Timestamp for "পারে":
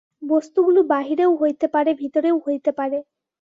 1.67-1.91, 2.79-2.97